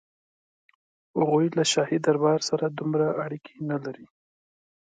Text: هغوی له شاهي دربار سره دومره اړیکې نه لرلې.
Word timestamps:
هغوی 1.17 1.47
له 1.57 1.63
شاهي 1.71 1.97
دربار 2.05 2.39
سره 2.49 2.65
دومره 2.77 3.07
اړیکې 3.25 3.53
نه 3.69 3.77
لرلې. 3.83 4.07